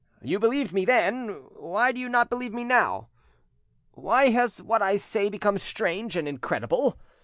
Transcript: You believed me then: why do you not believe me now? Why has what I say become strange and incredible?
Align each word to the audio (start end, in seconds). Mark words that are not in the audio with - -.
You 0.23 0.39
believed 0.39 0.73
me 0.73 0.83
then: 0.83 1.29
why 1.55 1.91
do 1.91 1.99
you 1.99 2.09
not 2.09 2.27
believe 2.27 2.55
me 2.55 2.63
now? 2.63 3.09
Why 3.91 4.31
has 4.31 4.59
what 4.59 4.81
I 4.81 4.95
say 4.95 5.29
become 5.29 5.59
strange 5.59 6.17
and 6.17 6.27
incredible? 6.27 6.97